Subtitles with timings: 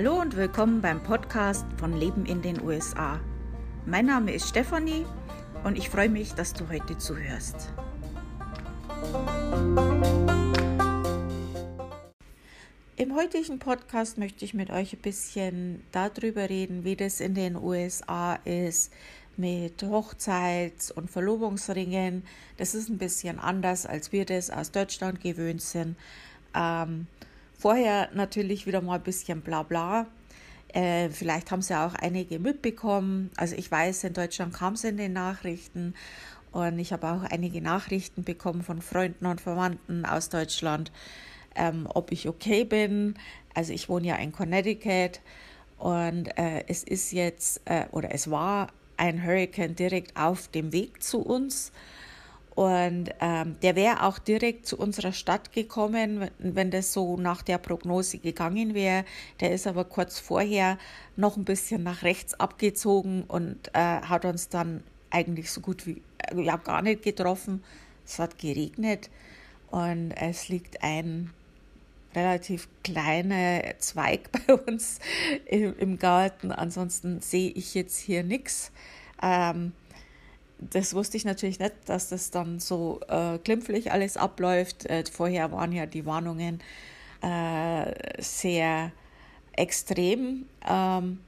[0.00, 3.18] Hallo und willkommen beim Podcast von Leben in den USA.
[3.84, 5.04] Mein Name ist Stefanie
[5.64, 7.72] und ich freue mich, dass du heute zuhörst.
[12.94, 17.56] Im heutigen Podcast möchte ich mit euch ein bisschen darüber reden, wie das in den
[17.56, 18.92] USA ist
[19.36, 22.22] mit Hochzeits- und Verlobungsringen.
[22.56, 25.96] Das ist ein bisschen anders, als wir das aus Deutschland gewöhnt sind.
[26.54, 27.08] Ähm,
[27.58, 30.06] vorher natürlich wieder mal ein bisschen bla.
[30.68, 33.30] Äh, vielleicht haben sie auch einige mitbekommen.
[33.36, 35.94] Also ich weiß, in Deutschland kam es in den Nachrichten
[36.52, 40.92] und ich habe auch einige Nachrichten bekommen von Freunden und Verwandten aus Deutschland,
[41.56, 43.14] ähm, ob ich okay bin.
[43.54, 45.20] Also ich wohne ja in Connecticut
[45.78, 51.02] und äh, es ist jetzt äh, oder es war ein Hurricane direkt auf dem Weg
[51.02, 51.72] zu uns.
[52.58, 57.56] Und ähm, der wäre auch direkt zu unserer Stadt gekommen, wenn das so nach der
[57.56, 59.04] Prognose gegangen wäre.
[59.38, 60.76] Der ist aber kurz vorher
[61.14, 66.02] noch ein bisschen nach rechts abgezogen und äh, hat uns dann eigentlich so gut wie
[66.18, 67.62] äh, ja, gar nicht getroffen.
[68.04, 69.08] Es hat geregnet
[69.70, 71.30] und es liegt ein
[72.12, 74.98] relativ kleiner Zweig bei uns
[75.46, 76.50] im, im Garten.
[76.50, 78.72] Ansonsten sehe ich jetzt hier nichts.
[79.22, 79.74] Ähm,
[80.58, 84.86] das wusste ich natürlich nicht, dass das dann so äh, glimpflich alles abläuft.
[84.86, 86.60] Äh, vorher waren ja die Warnungen
[87.22, 88.92] äh, sehr
[89.52, 90.46] extrem.
[90.68, 91.20] Ähm,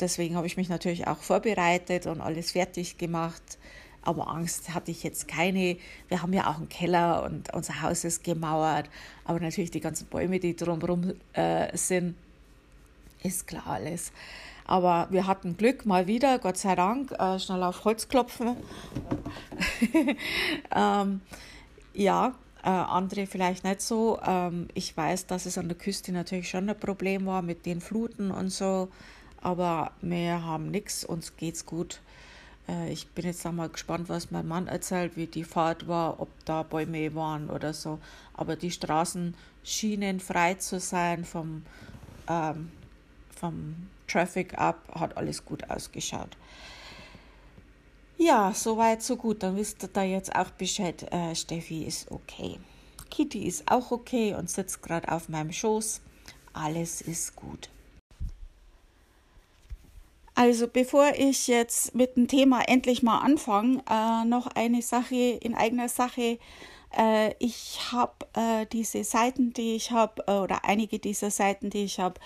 [0.00, 3.58] deswegen habe ich mich natürlich auch vorbereitet und alles fertig gemacht.
[4.02, 5.76] Aber Angst hatte ich jetzt keine.
[6.08, 8.90] Wir haben ja auch einen Keller und unser Haus ist gemauert.
[9.24, 12.14] Aber natürlich die ganzen Bäume, die drumherum äh, sind,
[13.22, 14.12] ist klar alles.
[14.66, 18.56] Aber wir hatten Glück mal wieder, Gott sei Dank, äh, schnell auf Holz klopfen.
[20.74, 21.20] ähm,
[21.92, 24.18] ja, äh, andere vielleicht nicht so.
[24.26, 27.82] Ähm, ich weiß, dass es an der Küste natürlich schon ein Problem war mit den
[27.82, 28.88] Fluten und so,
[29.42, 32.00] aber wir haben nichts, uns geht's gut.
[32.66, 36.28] Äh, ich bin jetzt mal gespannt, was mein Mann erzählt, wie die Fahrt war, ob
[36.46, 37.98] da Bäume waren oder so.
[38.32, 41.64] Aber die Straßen schienen frei zu sein vom,
[42.28, 42.70] ähm,
[43.36, 46.36] vom Traffic ab, hat alles gut ausgeschaut.
[48.16, 49.42] Ja, soweit, so gut.
[49.42, 51.02] Dann wisst ihr da jetzt auch Bescheid.
[51.12, 52.58] Äh, Steffi ist okay.
[53.10, 56.00] Kitty ist auch okay und sitzt gerade auf meinem Schoß.
[56.52, 57.68] Alles ist gut.
[60.36, 65.54] Also bevor ich jetzt mit dem Thema endlich mal anfange, äh, noch eine Sache in
[65.54, 66.38] eigener Sache.
[66.96, 71.84] Äh, ich habe äh, diese Seiten, die ich habe, äh, oder einige dieser Seiten, die
[71.84, 72.20] ich habe,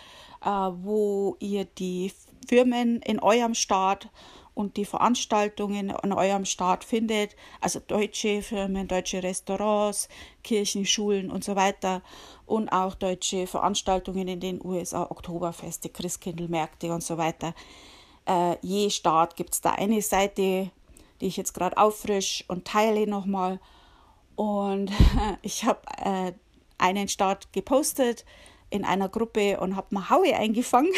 [0.45, 2.13] äh, wo ihr die
[2.47, 4.09] Firmen in eurem Staat
[4.55, 10.09] und die Veranstaltungen in eurem Staat findet, also deutsche Firmen, deutsche Restaurants,
[10.43, 12.03] Kirchen, Schulen und so weiter
[12.45, 17.55] und auch deutsche Veranstaltungen in den USA, Oktoberfeste, Christkindlmärkte und so weiter.
[18.27, 20.71] Äh, je Staat gibt es da eine Seite,
[21.21, 23.61] die ich jetzt gerade auffrisch und teile nochmal.
[24.39, 24.93] Und
[25.43, 26.33] ich habe äh,
[26.79, 28.25] einen Staat gepostet,
[28.71, 30.93] in einer Gruppe und habe mal Haue eingefangen.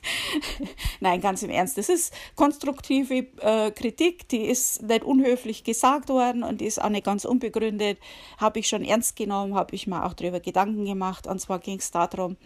[1.00, 1.76] Nein, ganz im Ernst.
[1.76, 6.88] Das ist konstruktive äh, Kritik, die ist nicht unhöflich gesagt worden und die ist auch
[6.88, 7.98] nicht ganz unbegründet.
[8.38, 11.26] Habe ich schon ernst genommen, habe ich mir auch darüber Gedanken gemacht.
[11.26, 12.36] Und zwar ging es darum,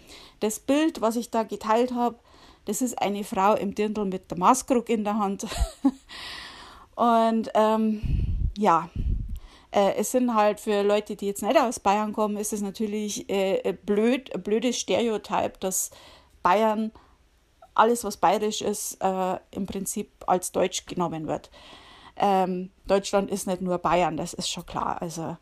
[0.41, 2.19] das Bild, was ich da geteilt habe,
[2.65, 5.47] das ist eine Frau im Dirndl mit der Maßkrug in der Hand.
[6.97, 8.01] und ähm,
[8.57, 8.89] ja,
[9.71, 13.29] äh, es sind halt für Leute, die jetzt nicht aus Bayern kommen, ist es natürlich
[13.29, 15.91] äh, blöd, ein blödes Stereotyp, dass
[16.43, 16.93] Bayern
[17.75, 21.51] alles, was bayerisch ist, äh, im Prinzip als Deutsch genommen wird.
[22.17, 25.01] Ähm, Deutschland ist nicht nur Bayern, das ist schon klar.
[25.01, 25.37] Also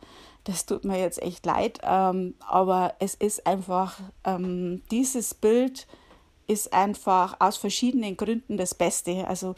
[0.45, 5.87] das tut mir jetzt echt leid, ähm, aber es ist einfach, ähm, dieses Bild
[6.47, 9.27] ist einfach aus verschiedenen Gründen das Beste.
[9.27, 9.55] Also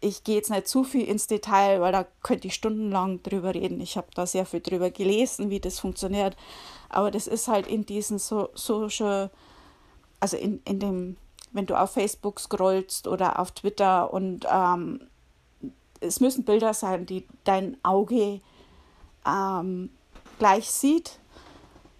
[0.00, 3.80] ich gehe jetzt nicht zu viel ins Detail, weil da könnte ich stundenlang drüber reden.
[3.80, 6.36] Ich habe da sehr viel drüber gelesen, wie das funktioniert.
[6.88, 9.30] Aber das ist halt in diesen so Social,
[10.20, 11.16] also in, in dem,
[11.52, 15.00] wenn du auf Facebook scrollst oder auf Twitter und ähm,
[16.00, 18.40] es müssen Bilder sein, die dein Auge
[19.26, 19.90] ähm,
[20.38, 21.18] gleich sieht,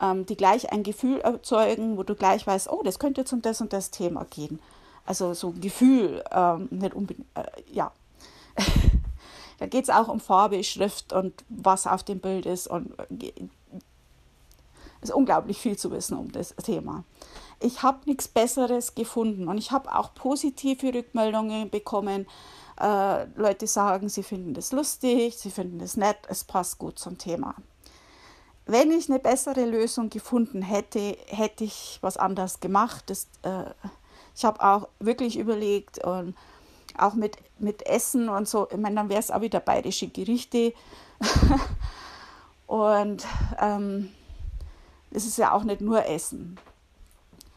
[0.00, 3.60] ähm, die gleich ein Gefühl erzeugen, wo du gleich weißt, oh, das könnte zum das
[3.60, 4.60] und das Thema gehen.
[5.08, 7.92] Also so ein Gefühl, ähm, nicht unbedingt, äh, ja.
[9.58, 12.66] da geht es auch um Farbe, Schrift und was auf dem Bild ist.
[12.66, 13.48] Und es äh,
[15.00, 17.04] ist unglaublich viel zu wissen um das Thema.
[17.58, 22.26] Ich habe nichts Besseres gefunden und ich habe auch positive Rückmeldungen bekommen.
[22.78, 27.16] Äh, Leute sagen, sie finden das lustig, sie finden das nett, es passt gut zum
[27.16, 27.54] Thema.
[28.66, 33.04] wenn ich eine bessere Lösung gefunden hätte, hätte ich was anderes gemacht.
[33.06, 33.70] Das, äh,
[34.38, 36.36] ich habe auch wirklich überlegt und
[36.96, 40.72] auch mit, mit Essen und so, ich meine, dann wäre es auch wieder bayerische Gerichte.
[42.68, 43.26] und
[43.58, 44.12] ähm,
[45.10, 46.56] es ist ja auch nicht nur Essen.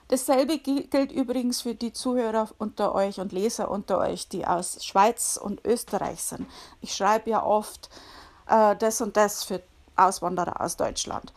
[0.07, 5.39] Dasselbe gilt übrigens für die Zuhörer unter euch und Leser unter euch, die aus Schweiz
[5.41, 6.47] und Österreich sind.
[6.81, 7.91] Ich schreibe ja oft
[8.47, 9.61] äh, das und das für
[9.95, 11.31] Auswanderer aus Deutschland.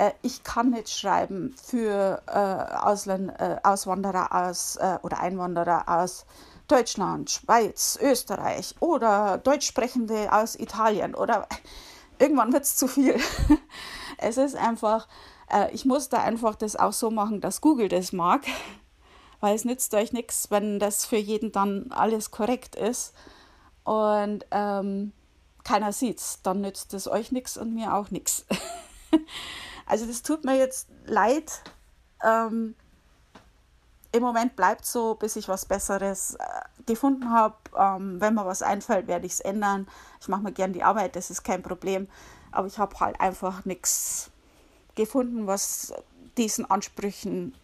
[0.00, 6.24] Äh, ich kann nicht schreiben für äh, Ausländ äh, Auswanderer aus äh, oder Einwanderer aus
[6.68, 11.46] Deutschland, Schweiz, Österreich oder Deutschsprechende aus Italien oder
[12.18, 13.16] irgendwann wird es zu viel.
[14.18, 15.06] es ist einfach,
[15.52, 18.46] äh, ich muss da einfach das auch so machen, dass Google das mag,
[19.40, 23.12] weil es nützt euch nichts, wenn das für jeden dann alles korrekt ist.
[23.84, 25.12] Und ähm,
[25.62, 28.46] keiner sieht's, dann nützt es euch nichts und mir auch nichts.
[29.86, 31.62] Also das tut mir jetzt leid.
[32.24, 32.74] Ähm,
[34.12, 36.44] Im Moment bleibt so, bis ich was Besseres äh,
[36.86, 37.56] gefunden habe.
[37.76, 39.88] Ähm, wenn mir was einfällt, werde ich es ändern.
[40.20, 42.08] Ich mache mir gern die Arbeit, das ist kein Problem.
[42.52, 44.30] Aber ich habe halt einfach nichts
[44.94, 45.92] gefunden, was
[46.36, 47.54] diesen Ansprüchen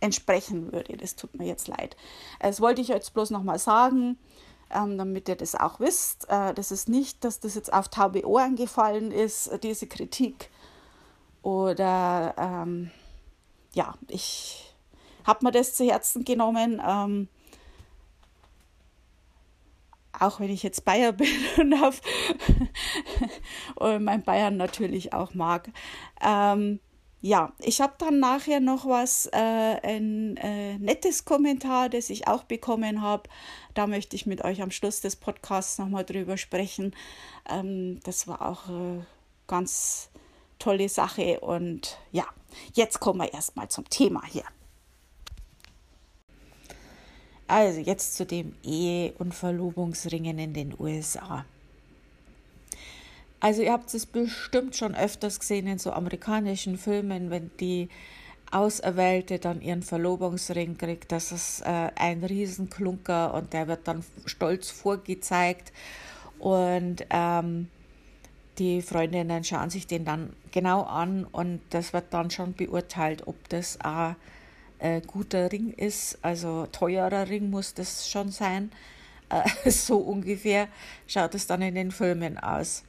[0.00, 0.96] entsprechen würde.
[0.96, 1.96] Das tut mir jetzt leid.
[2.40, 4.18] Das wollte ich jetzt bloß nochmal sagen
[4.74, 6.28] ähm, damit ihr das auch wisst.
[6.28, 10.50] Äh, das ist nicht, dass das jetzt auf taube Ohren gefallen ist, diese Kritik.
[11.44, 12.90] Oder ähm,
[13.74, 14.74] ja, ich
[15.24, 16.80] habe mir das zu Herzen genommen.
[16.82, 17.28] Ähm,
[20.18, 22.00] auch wenn ich jetzt Bayer bin und, auf
[23.74, 25.70] und mein Bayern natürlich auch mag.
[26.22, 26.80] Ähm,
[27.20, 32.44] ja, ich habe dann nachher noch was, äh, ein äh, nettes Kommentar, das ich auch
[32.44, 33.28] bekommen habe.
[33.74, 36.96] Da möchte ich mit euch am Schluss des Podcasts nochmal drüber sprechen.
[37.50, 39.00] Ähm, das war auch äh,
[39.46, 40.10] ganz
[40.64, 41.40] tolle Sache.
[41.40, 42.26] Und ja,
[42.72, 44.44] jetzt kommen wir erstmal zum Thema hier.
[47.46, 51.44] Also jetzt zu dem Ehe- und Verlobungsringen in den USA.
[53.40, 57.90] Also ihr habt es bestimmt schon öfters gesehen in so amerikanischen Filmen, wenn die
[58.50, 64.70] Auserwählte dann ihren Verlobungsring kriegt, das ist äh, ein Riesenklunker und der wird dann stolz
[64.70, 65.72] vorgezeigt
[66.38, 67.68] und ähm,
[68.58, 73.48] die Freundinnen schauen sich den dann genau an und das wird dann schon beurteilt, ob
[73.48, 74.16] das ein
[74.78, 78.70] äh, guter Ring ist, also teurer Ring muss das schon sein.
[79.28, 80.68] Äh, so ungefähr
[81.06, 82.84] schaut es dann in den Filmen aus.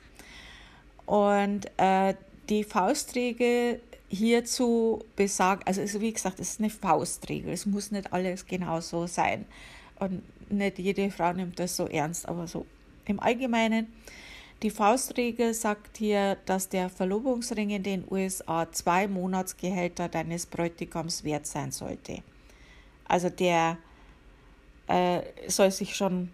[1.05, 2.15] Und äh,
[2.49, 8.13] die Faustregel hierzu besagt, also, also wie gesagt, es ist eine Faustregel, es muss nicht
[8.13, 9.45] alles genau so sein.
[9.99, 10.21] Und
[10.51, 12.65] nicht jede Frau nimmt das so ernst, aber so
[13.05, 13.87] im Allgemeinen.
[14.65, 21.45] Die Faustregel sagt hier, dass der Verlobungsring in den USA zwei Monatsgehälter deines Bräutigams wert
[21.45, 22.23] sein sollte.
[23.07, 23.77] Also der
[24.87, 26.31] äh, soll sich schon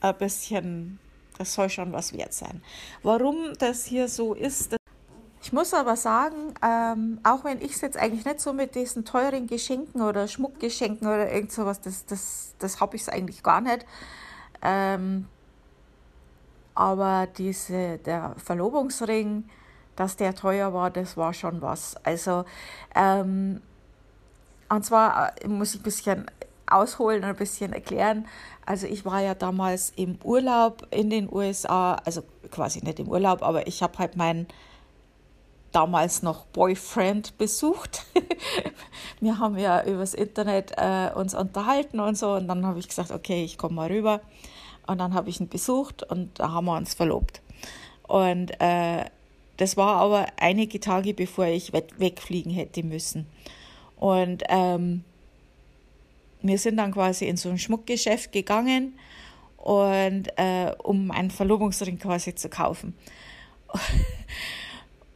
[0.00, 0.98] ein bisschen
[1.36, 2.62] das soll schon was wert sein.
[3.02, 4.74] Warum das hier so ist,
[5.42, 9.04] ich muss aber sagen, ähm, auch wenn ich es jetzt eigentlich nicht so mit diesen
[9.04, 13.84] teuren Geschenken oder Schmuckgeschenken oder irgend sowas, das, das, das habe ich eigentlich gar nicht.
[14.62, 15.28] Ähm,
[16.74, 19.44] aber diese, der Verlobungsring,
[19.96, 21.96] dass der teuer war, das war schon was.
[22.04, 22.44] Also,
[22.94, 23.60] ähm,
[24.68, 26.30] und zwar äh, muss ich ein bisschen
[26.66, 28.26] ausholen und ein bisschen erklären.
[28.66, 33.42] Also ich war ja damals im Urlaub in den USA, also quasi nicht im Urlaub,
[33.42, 34.48] aber ich habe halt meinen
[35.72, 38.04] damals noch Boyfriend besucht.
[39.20, 43.10] Wir haben ja übers Internet äh, uns unterhalten und so und dann habe ich gesagt,
[43.10, 44.20] okay, ich komme mal rüber
[44.86, 47.40] und dann habe ich ihn besucht und da haben wir uns verlobt.
[48.06, 49.04] Und äh,
[49.56, 53.26] das war aber einige Tage bevor ich wegfliegen hätte müssen.
[53.96, 55.04] Und ähm,
[56.42, 58.98] wir sind dann quasi in so ein Schmuckgeschäft gegangen
[59.56, 62.94] und äh, um einen Verlobungsring quasi zu kaufen.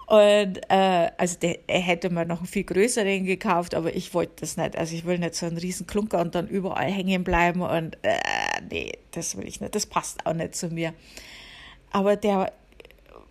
[0.08, 4.40] Und äh, also der, er hätte mir noch einen viel größeren gekauft, aber ich wollte
[4.40, 4.76] das nicht.
[4.76, 8.18] Also ich will nicht so einen riesen Klunker und dann überall hängen bleiben und äh,
[8.70, 9.74] nee, das will ich nicht.
[9.74, 10.94] Das passt auch nicht zu mir.
[11.90, 12.52] Aber der,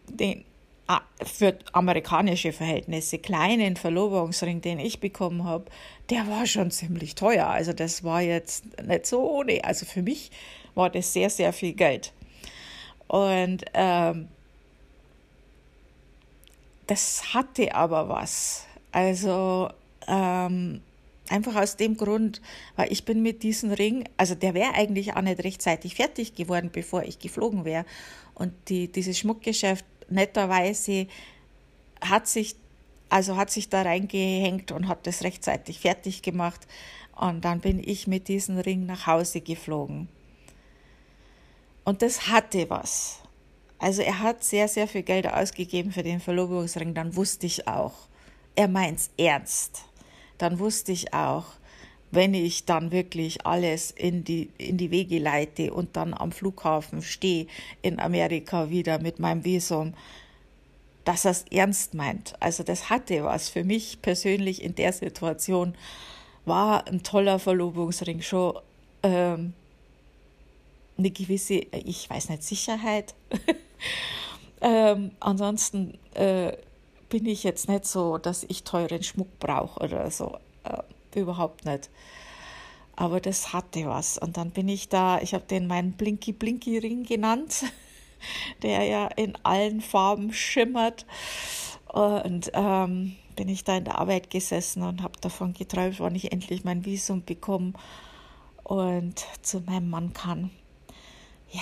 [0.08, 0.46] den
[0.90, 5.66] Ah, für amerikanische Verhältnisse kleinen Verlobungsring, den ich bekommen habe,
[6.10, 7.48] der war schon ziemlich teuer.
[7.48, 9.66] Also das war jetzt nicht so ohne.
[9.66, 10.32] Also für mich
[10.76, 12.14] war das sehr, sehr viel Geld.
[13.08, 14.30] Und ähm,
[16.88, 18.66] das hatte aber was.
[18.92, 19.70] Also
[20.08, 20.82] ähm,
[21.30, 22.42] einfach aus dem Grund,
[22.76, 26.70] weil ich bin mit diesem Ring, also der wäre eigentlich auch nicht rechtzeitig fertig geworden,
[26.72, 27.86] bevor ich geflogen wäre.
[28.34, 31.08] Und die, dieses Schmuckgeschäft netterweise
[32.02, 32.56] hat sich,
[33.10, 36.68] also hat sich da reingehängt und hat das rechtzeitig fertig gemacht.
[37.16, 40.08] Und dann bin ich mit diesem Ring nach Hause geflogen.
[41.84, 43.22] Und das hatte was.
[43.80, 46.94] Also er hat sehr, sehr viel Geld ausgegeben für den Verlobungsring.
[46.94, 47.94] Dann wusste ich auch,
[48.56, 49.84] er meint's ernst.
[50.38, 51.46] Dann wusste ich auch,
[52.12, 57.02] wenn ich dann wirklich alles in die, in die Wege leite und dann am Flughafen
[57.02, 57.48] stehe
[57.82, 59.94] in Amerika wieder mit meinem Visum,
[61.04, 62.34] dass er es ernst meint.
[62.40, 65.76] Also das hatte was für mich persönlich in der Situation,
[66.46, 68.58] war ein toller Verlobungsring schon
[69.04, 69.54] ähm,
[70.98, 73.14] eine gewisse, ich weiß nicht, Sicherheit.
[74.62, 76.54] ähm, ansonsten äh,
[77.10, 80.38] bin ich jetzt nicht so, dass ich teuren Schmuck brauche oder so.
[80.64, 81.90] Äh, überhaupt nicht.
[82.96, 84.18] Aber das hatte was.
[84.18, 87.66] Und dann bin ich da, ich habe den meinen Blinky Blinky Ring genannt,
[88.64, 91.06] der ja in allen Farben schimmert.
[91.88, 96.32] Und ähm, bin ich da in der Arbeit gesessen und habe davon geträumt, wann ich
[96.32, 97.74] endlich mein Visum bekomme
[98.64, 100.50] und zu meinem Mann kann.
[101.52, 101.62] Ja,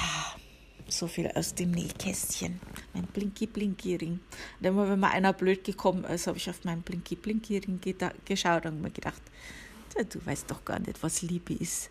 [0.87, 2.59] so viel aus dem Nähkästchen.
[2.93, 4.19] Mein Blinky Blinky Ring.
[4.59, 7.79] Und immer wenn mir einer blöd gekommen ist, habe ich auf meinen Blinky Blinky Ring
[8.25, 9.21] geschaut und mir gedacht,
[10.09, 11.89] du weißt doch gar nicht, was Liebe ist.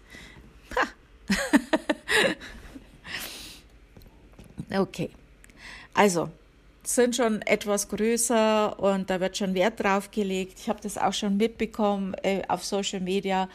[4.71, 5.11] okay.
[5.95, 6.31] Also,
[6.83, 10.59] sind schon etwas größer und da wird schon Wert drauf gelegt.
[10.59, 13.49] Ich habe das auch schon mitbekommen äh, auf Social Media,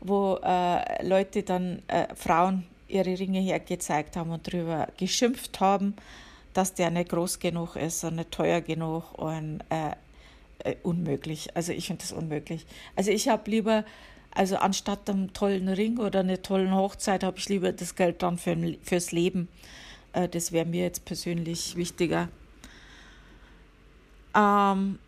[0.00, 5.94] wo äh, Leute dann äh, Frauen ihre Ringe hergezeigt haben und darüber geschimpft haben,
[6.54, 9.92] dass der nicht groß genug ist und nicht teuer genug und äh,
[10.64, 11.48] äh, unmöglich.
[11.56, 12.66] Also ich finde das unmöglich.
[12.94, 13.84] Also ich habe lieber,
[14.30, 18.38] also anstatt einem tollen Ring oder einer tollen Hochzeit, habe ich lieber das Geld dann
[18.38, 19.48] für, fürs Leben.
[20.12, 22.28] Äh, das wäre mir jetzt persönlich wichtiger.
[24.34, 24.98] Ähm,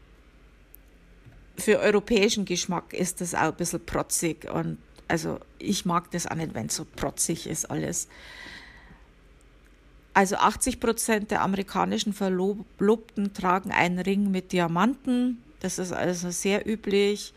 [1.57, 6.37] für europäischen Geschmack ist das auch ein bisschen protzig und also ich mag das auch
[6.37, 8.09] nicht, wenn es so protzig ist alles.
[10.15, 15.43] Also 80 Prozent der amerikanischen Verlobten tragen einen Ring mit Diamanten.
[15.61, 17.35] Das ist also sehr üblich.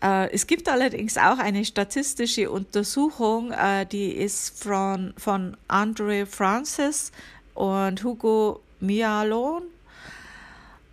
[0.00, 7.10] Äh, es gibt allerdings auch eine statistische Untersuchung, äh, die ist von, von Andre Francis
[7.54, 9.64] und Hugo Mialon.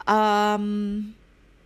[0.07, 1.13] Ähm,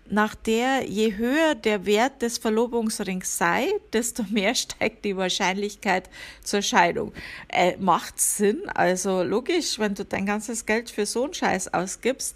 [0.10, 6.10] nach der je höher der Wert des Verlobungsrings sei, desto mehr steigt die Wahrscheinlichkeit
[6.44, 7.14] zur Scheidung.
[7.48, 12.36] Äh, macht Sinn, also logisch, wenn du dein ganzes Geld für so einen Scheiß ausgibst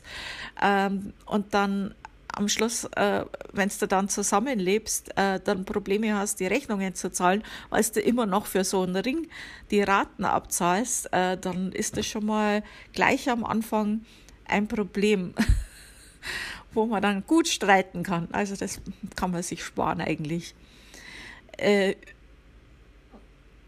[0.61, 1.95] ähm, und dann
[2.35, 7.43] am Schluss, äh, wenn du dann zusammenlebst, äh, dann Probleme hast, die Rechnungen zu zahlen,
[7.69, 9.27] weil du immer noch für so einen Ring
[9.71, 12.63] die Raten abzahlst, äh, dann ist das schon mal
[12.93, 14.05] gleich am Anfang
[14.45, 15.33] ein Problem.
[16.73, 18.27] wo man dann gut streiten kann.
[18.31, 18.81] Also das
[19.15, 20.55] kann man sich sparen eigentlich.
[21.57, 21.95] Äh,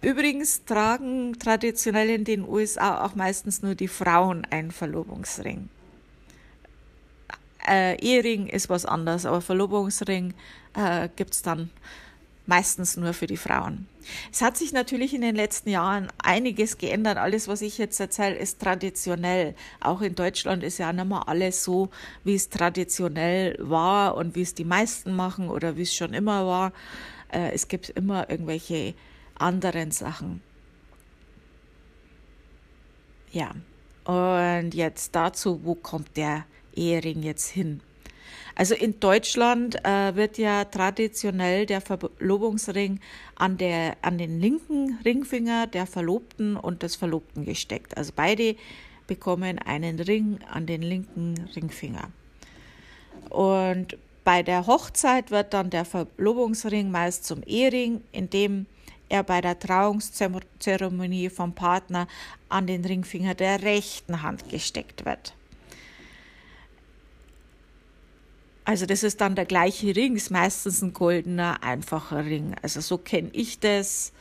[0.01, 5.69] übrigens tragen traditionell in den USA auch meistens nur die Frauen einen Verlobungsring.
[7.67, 10.33] Äh, Ehering ist was anderes, aber Verlobungsring
[10.75, 11.69] äh, gibt es dann
[12.47, 13.87] meistens nur für die Frauen.
[14.31, 17.17] Es hat sich natürlich in den letzten Jahren einiges geändert.
[17.17, 19.55] Alles, was ich jetzt erzähle, ist traditionell.
[19.79, 21.89] Auch in Deutschland ist ja nicht mehr alles so,
[22.23, 26.45] wie es traditionell war und wie es die meisten machen oder wie es schon immer
[26.45, 26.71] war.
[27.31, 28.93] Äh, es gibt immer irgendwelche
[29.37, 30.41] anderen Sachen.
[33.31, 33.51] Ja,
[34.05, 37.81] und jetzt dazu, wo kommt der Ehering jetzt hin?
[38.55, 42.99] Also in Deutschland äh, wird ja traditionell der Verlobungsring
[43.35, 47.97] an, der, an den linken Ringfinger der Verlobten und des Verlobten gesteckt.
[47.97, 48.55] Also beide
[49.07, 52.09] bekommen einen Ring an den linken Ringfinger.
[53.29, 58.65] Und bei der Hochzeit wird dann der Verlobungsring meist zum Ehering, indem
[59.09, 62.07] er bei der Trauungszeremonie vom Partner
[62.49, 65.35] an den Ringfinger der rechten Hand gesteckt wird.
[68.67, 72.55] Also das ist dann der gleiche Ring, ist meistens ein goldener, einfacher Ring.
[72.63, 74.11] Also so kenne ich das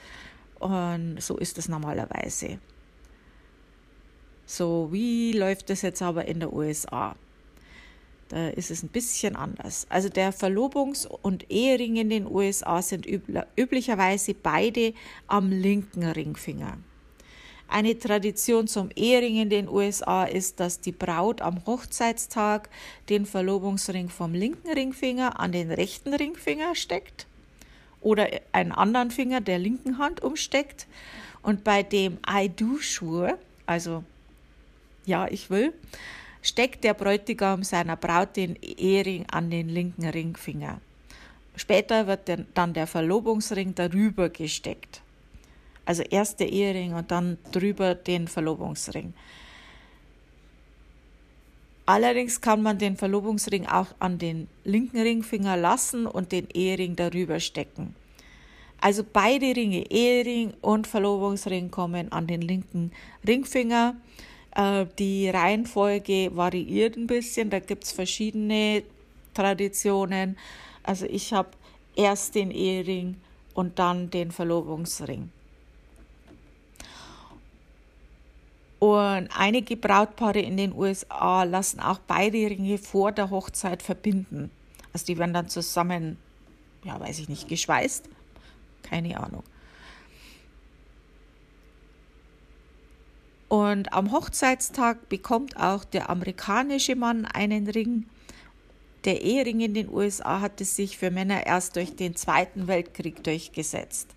[0.58, 2.58] und so ist es normalerweise.
[4.44, 7.16] So, wie läuft das jetzt aber in der USA?
[8.28, 9.86] Da ist es ein bisschen anders.
[9.88, 14.92] Also der Verlobungs- und Ehering in den USA sind üblicherweise beide
[15.26, 16.76] am linken Ringfinger.
[17.68, 22.68] Eine Tradition zum Ehering in den USA ist, dass die Braut am Hochzeitstag
[23.08, 27.26] den Verlobungsring vom linken Ringfinger an den rechten Ringfinger steckt
[28.00, 30.86] oder einen anderen Finger der linken Hand umsteckt
[31.42, 34.04] und bei dem I-Do-Schwur, also
[35.06, 35.72] ja, ich will,
[36.42, 40.80] steckt der Bräutigam seiner Braut den Ehering an den linken Ringfinger.
[41.56, 45.02] Später wird dann der Verlobungsring darüber gesteckt.
[45.86, 49.12] Also erst der Ehering und dann drüber den Verlobungsring.
[51.86, 57.40] Allerdings kann man den Verlobungsring auch an den linken Ringfinger lassen und den Ehering darüber
[57.40, 57.94] stecken.
[58.80, 62.90] Also beide Ringe, Ehering und Verlobungsring, kommen an den linken
[63.26, 63.96] Ringfinger.
[64.54, 68.82] Äh, die Reihenfolge variiert ein bisschen, da gibt es verschiedene
[69.34, 70.38] Traditionen.
[70.82, 71.50] Also ich habe
[71.96, 73.16] erst den Ehering
[73.54, 75.30] und dann den Verlobungsring.
[78.84, 84.50] Und einige Brautpaare in den USA lassen auch beide Ringe vor der Hochzeit verbinden.
[84.92, 86.18] Also die werden dann zusammen,
[86.84, 88.10] ja, weiß ich nicht, geschweißt.
[88.82, 89.42] Keine Ahnung.
[93.48, 98.04] Und am Hochzeitstag bekommt auch der amerikanische Mann einen Ring.
[99.06, 104.14] Der Ehering in den USA hatte sich für Männer erst durch den Zweiten Weltkrieg durchgesetzt.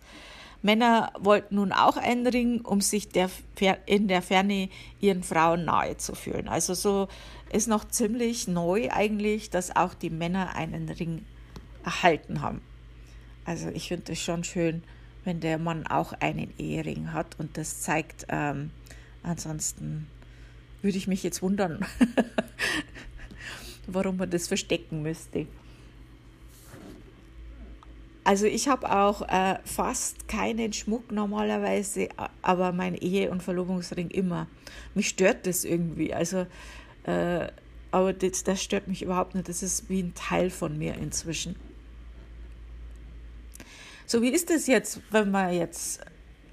[0.62, 3.30] Männer wollten nun auch einen Ring, um sich der,
[3.86, 6.48] in der Ferne ihren Frauen nahe zu fühlen.
[6.48, 7.08] Also so
[7.52, 11.26] ist noch ziemlich neu eigentlich, dass auch die Männer einen Ring
[11.84, 12.62] erhalten haben.
[13.46, 14.84] Also ich finde es schon schön,
[15.24, 18.72] wenn der Mann auch einen Ehering hat und das zeigt, ähm,
[19.24, 20.08] ansonsten
[20.82, 21.86] würde ich mich jetzt wundern,
[23.88, 25.48] warum man das verstecken müsste.
[28.28, 32.10] Also ich habe auch äh, fast keinen Schmuck normalerweise,
[32.42, 34.48] aber mein Ehe- und Verlobungsring immer.
[34.96, 36.14] Mich stört das irgendwie.
[36.14, 36.46] Also,
[37.06, 37.48] äh,
[37.90, 39.48] aber das, das stört mich überhaupt nicht.
[39.48, 41.56] Das ist wie ein Teil von mir inzwischen.
[44.06, 46.02] So, wie ist es jetzt, wenn man jetzt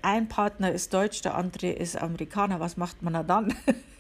[0.00, 2.61] ein Partner ist Deutsch, der andere ist Amerikaner?
[2.61, 3.52] Was macht man da dann?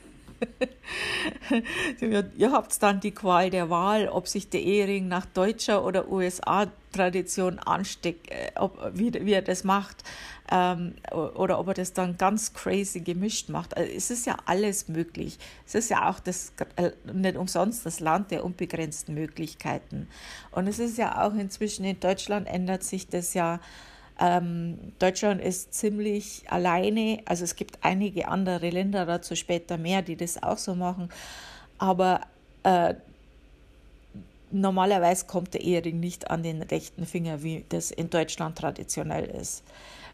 [2.36, 7.58] Ihr habt dann die Qual der Wahl, ob sich der Ehering nach deutscher oder USA-Tradition
[7.58, 10.04] ansteckt, äh, ob, wie, wie er das macht
[10.50, 13.76] ähm, oder ob er das dann ganz crazy gemischt macht.
[13.76, 15.38] Also es ist ja alles möglich.
[15.66, 20.08] Es ist ja auch das, äh, nicht umsonst das Land der unbegrenzten Möglichkeiten.
[20.50, 23.60] Und es ist ja auch inzwischen in Deutschland ändert sich das ja
[24.20, 30.16] ähm, Deutschland ist ziemlich alleine, also es gibt einige andere Länder, dazu später mehr, die
[30.16, 31.08] das auch so machen,
[31.78, 32.20] aber
[32.62, 32.94] äh,
[34.50, 39.64] normalerweise kommt der Ehering nicht an den rechten Finger, wie das in Deutschland traditionell ist.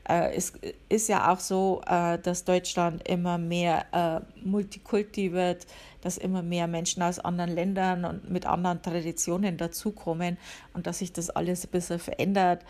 [0.08, 0.52] Äh, es
[0.88, 5.66] ist ja auch so, äh, dass Deutschland immer mehr äh, Multikulti wird,
[6.00, 10.38] dass immer mehr Menschen aus anderen Ländern und mit anderen Traditionen dazukommen
[10.72, 12.64] und dass sich das alles ein bisschen verändert.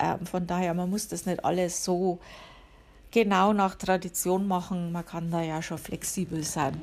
[0.00, 2.18] Ähm, von daher, man muss das nicht alles so
[3.10, 4.92] genau nach Tradition machen.
[4.92, 6.80] Man kann da ja schon flexibel sein.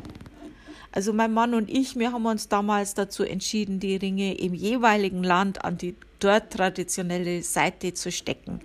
[0.91, 5.23] Also mein Mann und ich, wir haben uns damals dazu entschieden, die Ringe im jeweiligen
[5.23, 8.59] Land an die dort traditionelle Seite zu stecken.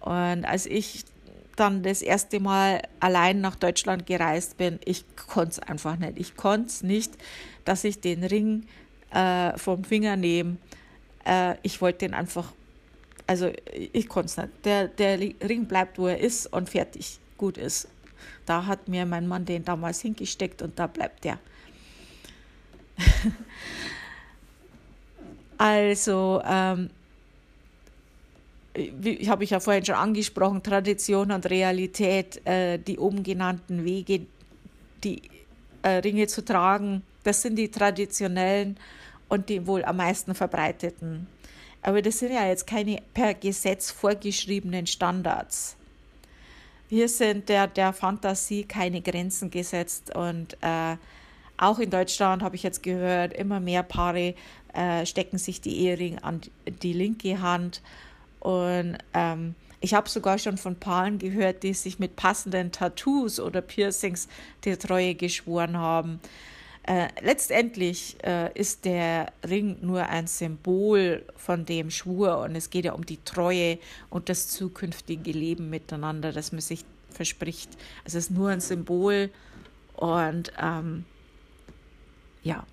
[0.00, 1.04] Und als ich
[1.56, 6.18] dann das erste Mal allein nach Deutschland gereist bin, ich konnte es einfach nicht.
[6.18, 7.12] Ich konnte es nicht,
[7.64, 8.66] dass ich den Ring
[9.10, 10.56] äh, vom Finger nehme.
[11.24, 12.52] Äh, ich wollte den einfach
[13.26, 13.50] also
[13.92, 14.50] ich konnte es nicht.
[14.64, 17.88] Der, der Ring bleibt, wo er ist und fertig, gut ist.
[18.46, 21.38] Da hat mir mein Mann den damals hingesteckt und da bleibt der.
[25.58, 26.90] also, ähm,
[28.74, 34.26] wie habe ich ja vorhin schon angesprochen, Tradition und Realität, äh, die oben genannten Wege,
[35.02, 35.22] die
[35.82, 38.76] äh, Ringe zu tragen, das sind die traditionellen
[39.28, 41.26] und die wohl am meisten verbreiteten.
[41.84, 45.76] Aber das sind ja jetzt keine per Gesetz vorgeschriebenen Standards.
[46.88, 50.96] Hier sind der, der Fantasie keine Grenzen gesetzt und äh,
[51.58, 54.34] auch in Deutschland habe ich jetzt gehört, immer mehr Paare
[54.72, 56.40] äh, stecken sich die Ehering an
[56.82, 57.82] die linke Hand
[58.40, 63.60] und ähm, ich habe sogar schon von Paaren gehört, die sich mit passenden Tattoos oder
[63.60, 64.28] Piercings
[64.64, 66.20] die Treue geschworen haben.
[66.86, 72.84] Äh, letztendlich äh, ist der Ring nur ein Symbol von dem Schwur und es geht
[72.84, 73.78] ja um die Treue
[74.10, 77.70] und das zukünftige Leben miteinander, das man sich verspricht.
[78.04, 79.30] Es ist nur ein Symbol
[79.94, 81.06] und ähm,
[82.42, 82.66] ja.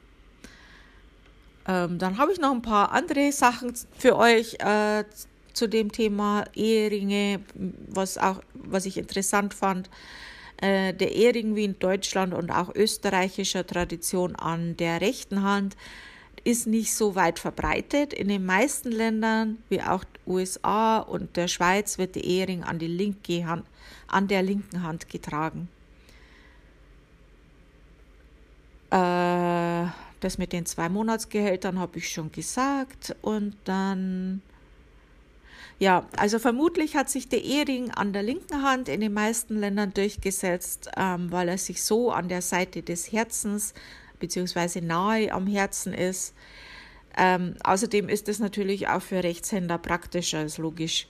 [1.65, 5.05] Ähm, dann habe ich noch ein paar andere Sachen für euch äh,
[5.53, 7.39] zu dem Thema Eheringe,
[7.87, 9.89] was auch was ich interessant fand.
[10.61, 15.75] Äh, der Ehering wie in Deutschland und auch österreichischer Tradition an der rechten Hand
[16.43, 18.13] ist nicht so weit verbreitet.
[18.13, 22.87] In den meisten Ländern, wie auch USA und der Schweiz, wird der Ehering an, die
[22.87, 23.65] linke Hand,
[24.07, 25.67] an der linken Hand getragen.
[28.91, 29.87] Äh,
[30.19, 33.15] das mit den zwei Monatsgehältern habe ich schon gesagt.
[33.21, 34.41] Und dann,
[35.81, 39.91] ja, also vermutlich hat sich der Ehering an der linken Hand in den meisten Ländern
[39.95, 43.73] durchgesetzt, ähm, weil er sich so an der Seite des Herzens
[44.19, 46.35] beziehungsweise nahe am Herzen ist.
[47.17, 51.07] Ähm, außerdem ist es natürlich auch für Rechtshänder praktischer, ist logisch.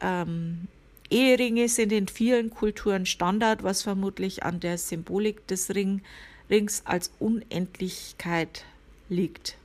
[0.00, 0.66] Ähm,
[1.10, 6.00] Eheringe sind in vielen Kulturen Standard, was vermutlich an der Symbolik des Ring,
[6.48, 8.64] Rings als Unendlichkeit
[9.10, 9.58] liegt.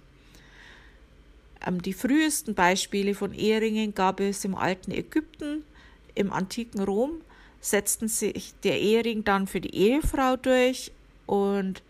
[1.69, 5.63] Ähm, die frühesten Beispiele von Eheringen gab es im alten Ägypten,
[6.15, 7.21] im antiken Rom
[7.61, 10.91] setzten sich der Ehering dann für die Ehefrau durch
[11.25, 11.83] und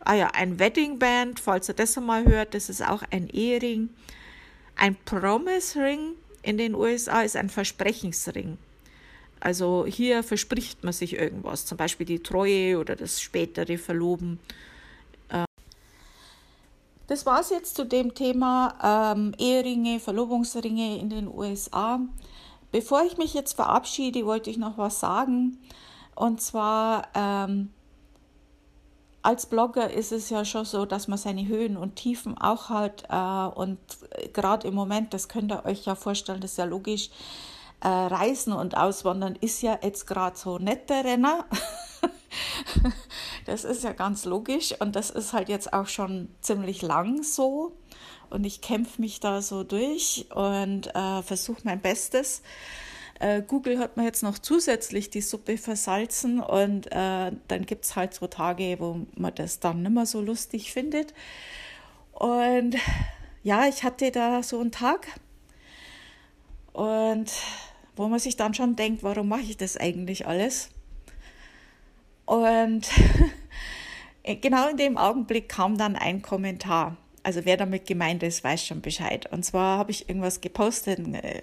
[0.00, 3.88] ah ja, ein Wedding Band, falls ihr das einmal hört, das ist auch ein Ehering.
[4.76, 6.12] Ein Promise Ring
[6.42, 8.58] in den USA ist ein Versprechensring.
[9.40, 14.38] Also hier verspricht man sich irgendwas, zum Beispiel die Treue oder das spätere Verloben.
[17.08, 22.00] Das war es jetzt zu dem Thema ähm, Eheringe, Verlobungsringe in den USA.
[22.70, 25.58] Bevor ich mich jetzt verabschiede, wollte ich noch was sagen.
[26.14, 27.70] Und zwar ähm,
[29.22, 33.04] als Blogger ist es ja schon so, dass man seine Höhen und Tiefen auch hat.
[33.08, 33.78] Äh, und
[34.34, 37.08] gerade im Moment, das könnt ihr euch ja vorstellen, das ist ja logisch,
[37.80, 41.46] äh, Reisen und Auswandern ist ja jetzt gerade so netter Renner.
[43.46, 47.76] das ist ja ganz logisch und das ist halt jetzt auch schon ziemlich lang so.
[48.30, 52.42] Und ich kämpfe mich da so durch und äh, versuche mein Bestes.
[53.20, 57.96] Äh, Google hat mir jetzt noch zusätzlich die Suppe versalzen und äh, dann gibt es
[57.96, 61.14] halt so Tage, wo man das dann nicht mehr so lustig findet.
[62.12, 62.76] Und
[63.42, 65.06] ja, ich hatte da so einen Tag
[66.72, 67.32] und
[67.96, 70.70] wo man sich dann schon denkt, warum mache ich das eigentlich alles?
[72.28, 72.88] Und
[74.40, 76.96] genau in dem Augenblick kam dann ein Kommentar
[77.28, 79.30] also wer damit gemeint ist, weiß schon Bescheid.
[79.30, 81.42] Und zwar habe ich irgendwas gepostet, eine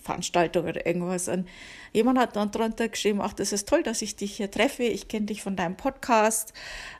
[0.00, 1.26] Veranstaltung oder irgendwas.
[1.26, 1.48] Und
[1.92, 4.84] jemand hat dann drunter geschrieben, ach, das ist toll, dass ich dich hier treffe.
[4.84, 6.52] Ich kenne dich von deinem Podcast.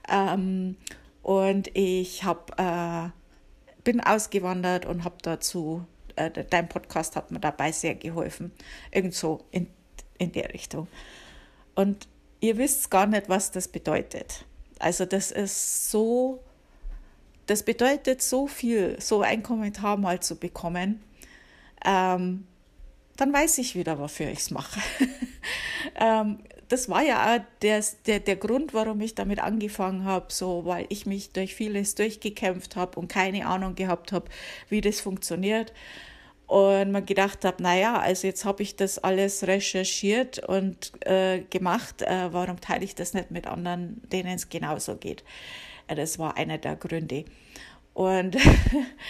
[0.09, 0.77] Ähm,
[1.23, 3.11] und ich hab, äh,
[3.85, 8.51] bin ausgewandert und habe dazu, äh, dein Podcast hat mir dabei sehr geholfen.
[8.91, 9.69] Irgend so in,
[10.19, 10.89] in der Richtung.
[11.77, 12.09] Und
[12.45, 14.45] ihr wisst gar nicht, was das bedeutet.
[14.79, 16.41] Also das ist so
[17.47, 21.03] das bedeutet so viel, so ein Kommentar mal zu bekommen.
[21.85, 22.47] Ähm,
[23.17, 24.81] dann weiß ich wieder, wofür ich es mache.
[26.01, 30.65] ähm, das war ja auch der, der, der Grund, warum ich damit angefangen habe, so,
[30.65, 34.27] weil ich mich durch vieles durchgekämpft habe und keine Ahnung gehabt habe,
[34.71, 35.73] wie das funktioniert.
[36.47, 42.03] Und man gedacht habe, naja, also jetzt habe ich das alles recherchiert und äh, gemacht,
[42.03, 45.25] äh, warum teile ich das nicht mit anderen, denen es genauso geht?
[45.89, 47.25] Das war einer der Gründe.
[47.95, 48.37] Und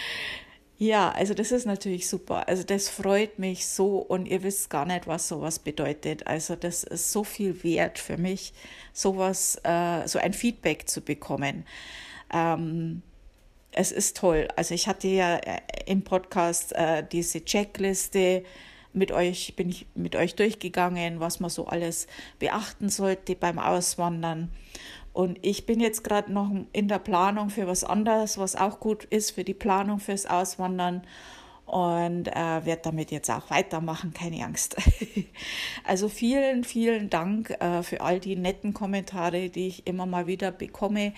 [0.77, 2.47] ja, also das ist natürlich super.
[2.47, 6.27] Also das freut mich so und ihr wisst gar nicht, was sowas bedeutet.
[6.27, 8.53] Also das ist so viel wert für mich,
[8.93, 11.65] sowas, äh, so ein Feedback zu bekommen.
[12.33, 13.01] Ähm,
[13.75, 14.47] es ist toll.
[14.55, 18.43] Also ich hatte ja äh, im Podcast äh, diese Checkliste
[18.93, 22.07] mit euch, bin ich mit euch durchgegangen, was man so alles
[22.39, 24.49] beachten sollte beim Auswandern.
[25.11, 29.03] Und ich bin jetzt gerade noch in der Planung für was anderes, was auch gut
[29.05, 31.01] ist für die Planung fürs Auswandern
[31.65, 34.77] und äh, werde damit jetzt auch weitermachen, keine Angst.
[35.83, 40.51] also vielen, vielen Dank äh, für all die netten Kommentare, die ich immer mal wieder
[40.51, 41.13] bekomme.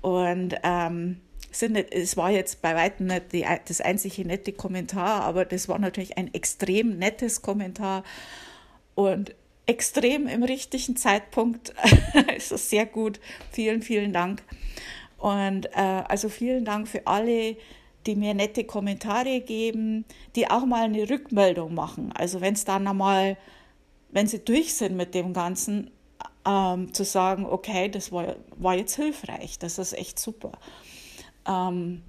[0.00, 1.20] Und ähm,
[1.54, 5.78] sind es war jetzt bei weitem nicht die, das einzige nette Kommentar, aber das war
[5.78, 8.04] natürlich ein extrem nettes Kommentar.
[8.94, 9.34] Und
[9.66, 11.74] extrem im richtigen Zeitpunkt.
[12.28, 13.20] also sehr gut.
[13.50, 14.42] Vielen, vielen Dank.
[15.18, 17.56] Und äh, also vielen Dank für alle,
[18.06, 20.04] die mir nette Kommentare geben,
[20.36, 22.12] die auch mal eine Rückmeldung machen.
[22.12, 23.38] Also wenn es dann einmal,
[24.10, 25.90] wenn sie durch sind mit dem Ganzen,
[26.46, 30.52] ähm, zu sagen, okay, das war, war jetzt hilfreich, das ist echt super.
[31.46, 32.02] Ähm,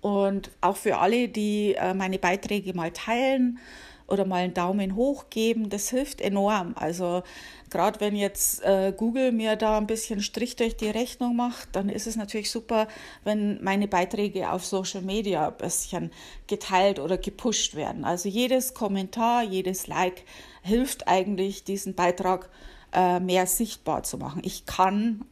[0.00, 3.58] und auch für alle, die äh, meine Beiträge mal teilen
[4.06, 6.74] oder mal einen Daumen hoch geben, das hilft enorm.
[6.76, 7.22] Also
[7.68, 11.90] gerade wenn jetzt äh, Google mir da ein bisschen Strich durch die Rechnung macht, dann
[11.90, 12.88] ist es natürlich super,
[13.24, 16.10] wenn meine Beiträge auf Social Media ein bisschen
[16.46, 18.04] geteilt oder gepusht werden.
[18.04, 20.24] Also jedes Kommentar, jedes Like
[20.62, 22.48] hilft eigentlich, diesen Beitrag
[22.94, 24.40] äh, mehr sichtbar zu machen.
[24.44, 25.26] Ich kann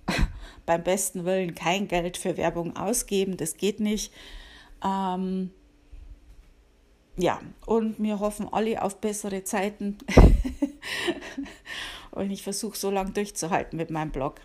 [0.67, 4.13] beim besten Willen kein Geld für Werbung ausgeben, das geht nicht.
[4.85, 5.51] Ähm,
[7.17, 9.97] ja, und wir hoffen alle auf bessere Zeiten.
[12.11, 14.41] und ich versuche so lange durchzuhalten mit meinem Blog.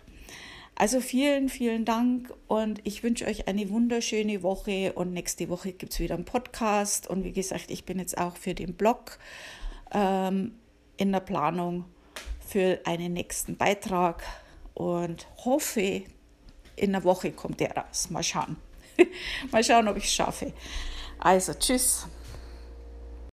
[0.74, 5.92] Also vielen, vielen Dank und ich wünsche euch eine wunderschöne Woche und nächste Woche gibt
[5.92, 9.18] es wieder einen Podcast und wie gesagt, ich bin jetzt auch für den Blog
[9.92, 10.52] ähm,
[10.96, 11.84] in der Planung
[12.40, 14.24] für einen nächsten Beitrag
[14.74, 16.02] und hoffe,
[16.76, 18.10] in einer Woche kommt der raus.
[18.10, 18.56] Mal schauen.
[19.50, 20.52] Mal schauen, ob ich es schaffe.
[21.18, 22.06] Also, tschüss.